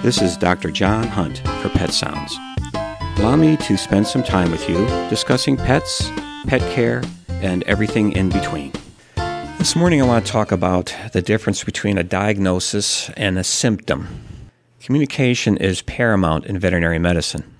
[0.00, 0.70] This is Dr.
[0.70, 2.38] John Hunt for Pet Sounds.
[3.18, 6.08] Allow me to spend some time with you discussing pets,
[6.46, 8.72] pet care, and everything in between.
[9.58, 14.06] This morning, I want to talk about the difference between a diagnosis and a symptom.
[14.80, 17.52] Communication is paramount in veterinary medicine.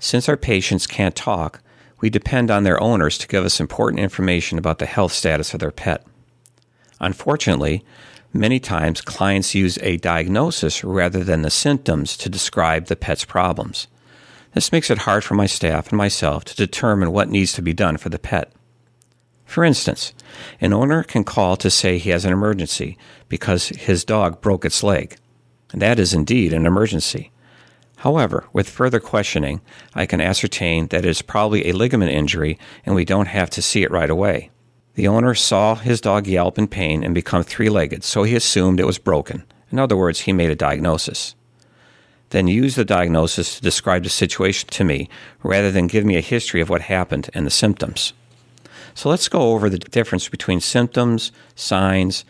[0.00, 1.60] Since our patients can't talk,
[2.00, 5.60] we depend on their owners to give us important information about the health status of
[5.60, 6.06] their pet.
[6.98, 7.84] Unfortunately,
[8.32, 13.86] many times clients use a diagnosis rather than the symptoms to describe the pet's problems.
[14.54, 17.72] This makes it hard for my staff and myself to determine what needs to be
[17.72, 18.52] done for the pet.
[19.44, 20.12] For instance,
[20.60, 24.82] an owner can call to say he has an emergency because his dog broke its
[24.82, 25.16] leg.
[25.72, 27.30] That is indeed an emergency.
[27.96, 29.60] However, with further questioning,
[29.94, 33.62] I can ascertain that it is probably a ligament injury and we don't have to
[33.62, 34.50] see it right away.
[34.98, 38.80] The owner saw his dog yelp in pain and become three legged, so he assumed
[38.80, 39.44] it was broken.
[39.70, 41.36] In other words, he made a diagnosis.
[42.30, 45.08] Then used the diagnosis to describe the situation to me
[45.44, 48.12] rather than give me a history of what happened and the symptoms.
[48.96, 52.24] So let's go over the difference between symptoms, signs,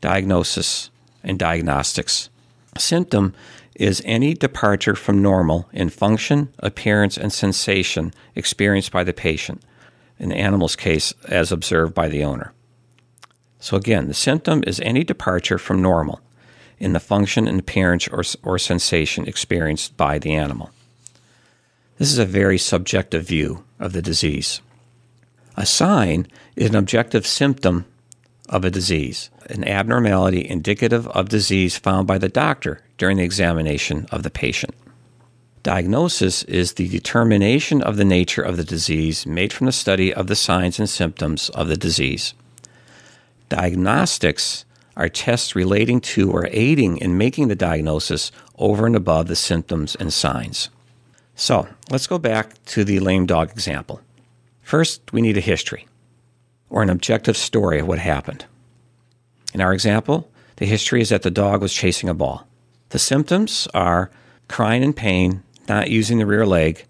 [0.00, 0.90] diagnosis,
[1.22, 2.30] and diagnostics.
[2.72, 3.32] A symptom
[3.76, 9.62] is any departure from normal in function, appearance, and sensation experienced by the patient,
[10.18, 12.52] in the animal's case, as observed by the owner.
[13.60, 16.20] So, again, the symptom is any departure from normal
[16.78, 20.70] in the function and appearance or, or sensation experienced by the animal.
[21.98, 24.60] This is a very subjective view of the disease.
[25.56, 27.84] A sign is an objective symptom
[28.48, 34.06] of a disease, an abnormality indicative of disease found by the doctor during the examination
[34.12, 34.74] of the patient.
[35.62, 40.26] Diagnosis is the determination of the nature of the disease made from the study of
[40.28, 42.34] the signs and symptoms of the disease.
[43.48, 44.64] Diagnostics
[44.96, 49.94] are tests relating to or aiding in making the diagnosis over and above the symptoms
[49.96, 50.70] and signs.
[51.34, 54.00] So let's go back to the lame dog example.
[54.62, 55.86] First, we need a history
[56.68, 58.44] or an objective story of what happened.
[59.54, 62.46] In our example, the history is that the dog was chasing a ball.
[62.90, 64.10] The symptoms are
[64.48, 66.84] crying in pain, not using the rear leg,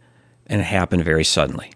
[0.47, 1.73] and it happened very suddenly.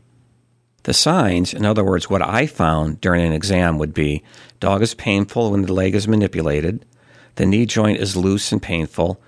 [0.84, 4.22] The signs, in other words, what I found during an exam would be
[4.58, 6.84] dog is painful when the leg is manipulated,
[7.36, 9.20] the knee joint is loose and painful,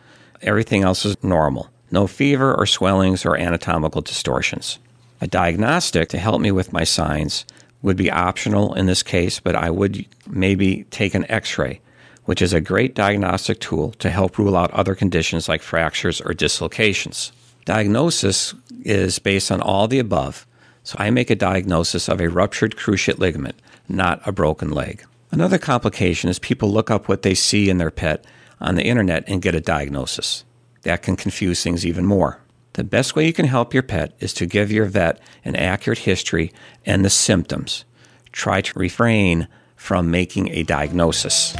[0.43, 1.71] everything else is normal.
[1.91, 4.79] No fever or swellings or anatomical distortions.
[5.21, 7.45] A diagnostic to help me with my signs
[7.83, 11.81] would be optional in this case, but I would maybe take an x ray,
[12.25, 16.35] which is a great diagnostic tool to help rule out other conditions like fractures or
[16.35, 17.31] dislocations.
[17.64, 20.47] Diagnosis is based on all the above,
[20.82, 23.56] so I make a diagnosis of a ruptured cruciate ligament,
[23.88, 25.02] not a broken leg.
[25.30, 28.25] Another complication is people look up what they see in their pet
[28.60, 30.44] on the internet and get a diagnosis.
[30.82, 32.41] That can confuse things even more.
[32.75, 36.00] The best way you can help your pet is to give your vet an accurate
[36.00, 36.52] history
[36.84, 37.84] and the symptoms.
[38.32, 41.56] Try to refrain from making a diagnosis.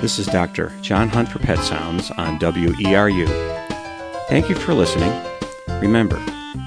[0.00, 0.72] This is Dr.
[0.82, 3.63] John Hunt for Pet Sounds on WERU.
[4.28, 5.12] Thank you for listening.
[5.80, 6.18] Remember,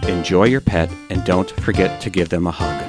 [0.08, 2.87] enjoy your pet and don't forget to give them a hug.